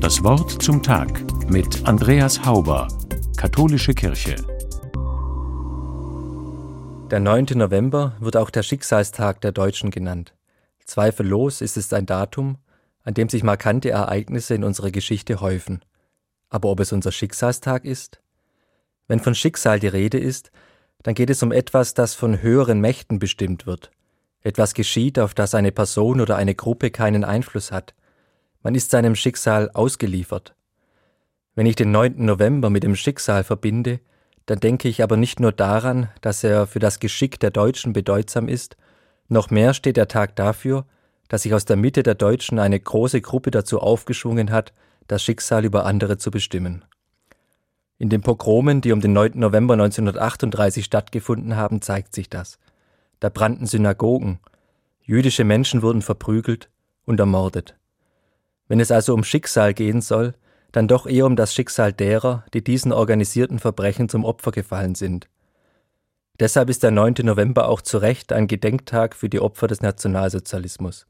Das 0.00 0.22
Wort 0.22 0.62
zum 0.62 0.80
Tag 0.80 1.24
mit 1.50 1.84
Andreas 1.84 2.44
Hauber, 2.44 2.86
Katholische 3.36 3.94
Kirche. 3.94 4.36
Der 7.10 7.18
9. 7.18 7.46
November 7.56 8.16
wird 8.20 8.36
auch 8.36 8.50
der 8.50 8.62
Schicksalstag 8.62 9.40
der 9.40 9.50
Deutschen 9.50 9.90
genannt. 9.90 10.34
Zweifellos 10.84 11.60
ist 11.60 11.76
es 11.76 11.92
ein 11.92 12.06
Datum, 12.06 12.58
an 13.02 13.14
dem 13.14 13.28
sich 13.28 13.42
markante 13.42 13.90
Ereignisse 13.90 14.54
in 14.54 14.62
unserer 14.62 14.92
Geschichte 14.92 15.40
häufen. 15.40 15.84
Aber 16.48 16.70
ob 16.70 16.78
es 16.78 16.92
unser 16.92 17.10
Schicksalstag 17.10 17.84
ist? 17.84 18.20
Wenn 19.08 19.18
von 19.18 19.34
Schicksal 19.34 19.80
die 19.80 19.88
Rede 19.88 20.18
ist, 20.18 20.52
dann 21.02 21.14
geht 21.14 21.28
es 21.28 21.42
um 21.42 21.50
etwas, 21.50 21.94
das 21.94 22.14
von 22.14 22.40
höheren 22.40 22.80
Mächten 22.80 23.18
bestimmt 23.18 23.66
wird. 23.66 23.90
Etwas 24.42 24.74
geschieht, 24.74 25.18
auf 25.18 25.34
das 25.34 25.56
eine 25.56 25.72
Person 25.72 26.20
oder 26.20 26.36
eine 26.36 26.54
Gruppe 26.54 26.92
keinen 26.92 27.24
Einfluss 27.24 27.72
hat. 27.72 27.94
Man 28.62 28.74
ist 28.74 28.90
seinem 28.90 29.14
Schicksal 29.14 29.70
ausgeliefert. 29.72 30.54
Wenn 31.54 31.66
ich 31.66 31.76
den 31.76 31.90
9. 31.90 32.24
November 32.24 32.70
mit 32.70 32.82
dem 32.82 32.96
Schicksal 32.96 33.44
verbinde, 33.44 34.00
dann 34.46 34.60
denke 34.60 34.88
ich 34.88 35.02
aber 35.02 35.16
nicht 35.16 35.40
nur 35.40 35.52
daran, 35.52 36.08
dass 36.20 36.42
er 36.42 36.66
für 36.66 36.78
das 36.78 37.00
Geschick 37.00 37.38
der 37.38 37.50
Deutschen 37.50 37.92
bedeutsam 37.92 38.48
ist, 38.48 38.76
noch 39.28 39.50
mehr 39.50 39.74
steht 39.74 39.96
der 39.96 40.08
Tag 40.08 40.36
dafür, 40.36 40.86
dass 41.28 41.42
sich 41.42 41.54
aus 41.54 41.66
der 41.66 41.76
Mitte 41.76 42.02
der 42.02 42.14
Deutschen 42.14 42.58
eine 42.58 42.80
große 42.80 43.20
Gruppe 43.20 43.50
dazu 43.50 43.80
aufgeschwungen 43.80 44.50
hat, 44.50 44.72
das 45.06 45.22
Schicksal 45.22 45.64
über 45.64 45.84
andere 45.84 46.16
zu 46.16 46.30
bestimmen. 46.30 46.84
In 47.98 48.08
den 48.08 48.22
Pogromen, 48.22 48.80
die 48.80 48.92
um 48.92 49.00
den 49.00 49.12
9. 49.12 49.32
November 49.34 49.74
1938 49.74 50.84
stattgefunden 50.84 51.56
haben, 51.56 51.82
zeigt 51.82 52.14
sich 52.14 52.30
das. 52.30 52.58
Da 53.20 53.28
brannten 53.28 53.66
Synagogen, 53.66 54.38
jüdische 55.02 55.44
Menschen 55.44 55.82
wurden 55.82 56.02
verprügelt 56.02 56.70
und 57.04 57.20
ermordet. 57.20 57.74
Wenn 58.68 58.80
es 58.80 58.90
also 58.90 59.14
um 59.14 59.24
Schicksal 59.24 59.74
gehen 59.74 60.00
soll, 60.00 60.34
dann 60.72 60.88
doch 60.88 61.06
eher 61.06 61.26
um 61.26 61.36
das 61.36 61.54
Schicksal 61.54 61.92
derer, 61.92 62.44
die 62.52 62.62
diesen 62.62 62.92
organisierten 62.92 63.58
Verbrechen 63.58 64.08
zum 64.08 64.24
Opfer 64.24 64.50
gefallen 64.50 64.94
sind. 64.94 65.28
Deshalb 66.38 66.70
ist 66.70 66.82
der 66.82 66.92
9. 66.92 67.14
November 67.22 67.68
auch 67.68 67.80
zu 67.80 67.98
Recht 67.98 68.32
ein 68.32 68.46
Gedenktag 68.46 69.16
für 69.16 69.28
die 69.28 69.40
Opfer 69.40 69.66
des 69.66 69.80
Nationalsozialismus. 69.80 71.06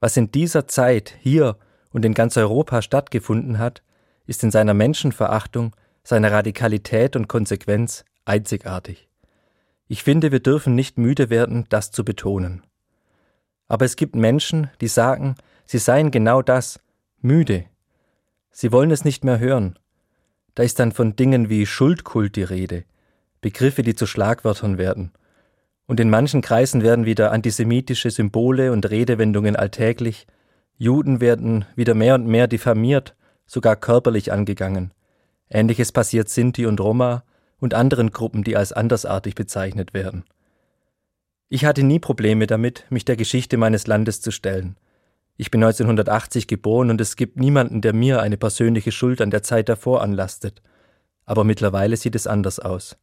Was 0.00 0.16
in 0.16 0.30
dieser 0.30 0.66
Zeit 0.66 1.14
hier 1.20 1.56
und 1.92 2.04
in 2.04 2.12
ganz 2.12 2.36
Europa 2.36 2.82
stattgefunden 2.82 3.58
hat, 3.58 3.82
ist 4.26 4.42
in 4.42 4.50
seiner 4.50 4.74
Menschenverachtung, 4.74 5.74
seiner 6.02 6.30
Radikalität 6.30 7.16
und 7.16 7.28
Konsequenz 7.28 8.04
einzigartig. 8.26 9.08
Ich 9.86 10.02
finde, 10.02 10.32
wir 10.32 10.40
dürfen 10.40 10.74
nicht 10.74 10.98
müde 10.98 11.30
werden, 11.30 11.66
das 11.68 11.90
zu 11.90 12.04
betonen. 12.04 12.62
Aber 13.68 13.84
es 13.84 13.96
gibt 13.96 14.14
Menschen, 14.14 14.70
die 14.80 14.88
sagen, 14.88 15.36
sie 15.66 15.78
seien 15.78 16.10
genau 16.10 16.42
das, 16.42 16.80
müde. 17.20 17.64
Sie 18.50 18.72
wollen 18.72 18.90
es 18.90 19.04
nicht 19.04 19.24
mehr 19.24 19.38
hören. 19.38 19.78
Da 20.54 20.62
ist 20.62 20.78
dann 20.78 20.92
von 20.92 21.16
Dingen 21.16 21.48
wie 21.48 21.66
Schuldkult 21.66 22.36
die 22.36 22.42
Rede, 22.42 22.84
Begriffe, 23.40 23.82
die 23.82 23.94
zu 23.94 24.06
Schlagwörtern 24.06 24.78
werden. 24.78 25.12
Und 25.86 26.00
in 26.00 26.10
manchen 26.10 26.40
Kreisen 26.40 26.82
werden 26.82 27.04
wieder 27.04 27.32
antisemitische 27.32 28.10
Symbole 28.10 28.72
und 28.72 28.88
Redewendungen 28.88 29.56
alltäglich, 29.56 30.26
Juden 30.76 31.20
werden 31.20 31.66
wieder 31.76 31.94
mehr 31.94 32.14
und 32.14 32.26
mehr 32.26 32.48
diffamiert, 32.48 33.14
sogar 33.46 33.76
körperlich 33.76 34.32
angegangen. 34.32 34.92
Ähnliches 35.50 35.92
passiert 35.92 36.28
Sinti 36.28 36.66
und 36.66 36.80
Roma 36.80 37.24
und 37.60 37.74
anderen 37.74 38.10
Gruppen, 38.10 38.44
die 38.44 38.56
als 38.56 38.72
andersartig 38.72 39.34
bezeichnet 39.34 39.94
werden. 39.94 40.24
Ich 41.48 41.64
hatte 41.64 41.84
nie 41.84 41.98
Probleme 41.98 42.46
damit, 42.46 42.86
mich 42.90 43.04
der 43.04 43.16
Geschichte 43.16 43.56
meines 43.56 43.86
Landes 43.86 44.20
zu 44.20 44.30
stellen. 44.30 44.76
Ich 45.36 45.50
bin 45.50 45.62
1980 45.64 46.46
geboren 46.46 46.90
und 46.90 47.00
es 47.00 47.16
gibt 47.16 47.38
niemanden, 47.38 47.80
der 47.80 47.92
mir 47.92 48.20
eine 48.20 48.36
persönliche 48.36 48.92
Schuld 48.92 49.20
an 49.20 49.30
der 49.30 49.42
Zeit 49.42 49.68
davor 49.68 50.00
anlastet. 50.00 50.62
Aber 51.24 51.42
mittlerweile 51.42 51.96
sieht 51.96 52.14
es 52.14 52.26
anders 52.26 52.60
aus. 52.60 52.96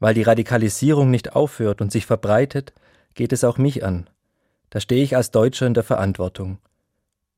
Weil 0.00 0.14
die 0.14 0.22
Radikalisierung 0.22 1.10
nicht 1.10 1.36
aufhört 1.36 1.80
und 1.80 1.92
sich 1.92 2.06
verbreitet, 2.06 2.72
geht 3.14 3.32
es 3.32 3.44
auch 3.44 3.56
mich 3.56 3.84
an. 3.84 4.10
Da 4.70 4.80
stehe 4.80 5.04
ich 5.04 5.14
als 5.14 5.30
Deutscher 5.30 5.66
in 5.66 5.74
der 5.74 5.84
Verantwortung. 5.84 6.58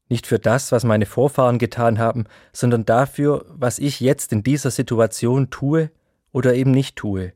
Nicht 0.09 0.27
für 0.27 0.39
das, 0.39 0.73
was 0.73 0.84
meine 0.84 1.06
Vorfahren 1.06 1.59
getan 1.59 1.99
haben, 1.99 2.25
sondern 2.53 2.87
dafür, 2.87 3.44
was 3.49 3.78
ich 3.78 4.00
jetzt 4.00 4.33
in 4.33 4.43
dieser 4.43 4.71
Situation 4.71 5.50
tue 5.50 5.91
oder 6.33 6.55
eben 6.55 6.71
nicht 6.71 6.97
tue. 6.97 7.33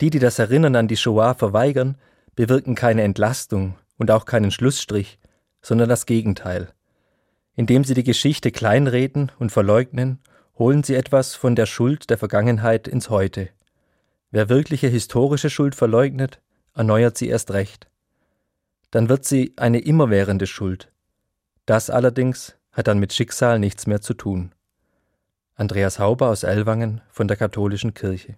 Die, 0.00 0.10
die 0.10 0.18
das 0.18 0.38
Erinnern 0.38 0.76
an 0.76 0.88
die 0.88 0.96
Shoah 0.96 1.34
verweigern, 1.34 1.96
bewirken 2.34 2.74
keine 2.74 3.02
Entlastung 3.02 3.76
und 3.96 4.10
auch 4.10 4.26
keinen 4.26 4.50
Schlussstrich, 4.50 5.18
sondern 5.66 5.88
das 5.88 6.06
Gegenteil. 6.06 6.68
Indem 7.56 7.82
sie 7.82 7.94
die 7.94 8.04
Geschichte 8.04 8.52
kleinreden 8.52 9.32
und 9.40 9.50
verleugnen, 9.50 10.20
holen 10.56 10.84
sie 10.84 10.94
etwas 10.94 11.34
von 11.34 11.56
der 11.56 11.66
Schuld 11.66 12.08
der 12.08 12.18
Vergangenheit 12.18 12.86
ins 12.86 13.10
Heute. 13.10 13.48
Wer 14.30 14.48
wirkliche 14.48 14.86
historische 14.86 15.50
Schuld 15.50 15.74
verleugnet, 15.74 16.40
erneuert 16.72 17.18
sie 17.18 17.26
erst 17.26 17.50
recht. 17.50 17.88
Dann 18.92 19.08
wird 19.08 19.24
sie 19.24 19.54
eine 19.56 19.80
immerwährende 19.80 20.46
Schuld, 20.46 20.92
das 21.64 21.90
allerdings 21.90 22.56
hat 22.70 22.86
dann 22.86 23.00
mit 23.00 23.12
Schicksal 23.12 23.58
nichts 23.58 23.88
mehr 23.88 24.00
zu 24.00 24.14
tun. 24.14 24.52
Andreas 25.56 25.98
Hauber 25.98 26.28
aus 26.28 26.44
Ellwangen 26.44 27.00
von 27.10 27.26
der 27.26 27.36
Katholischen 27.36 27.92
Kirche 27.92 28.34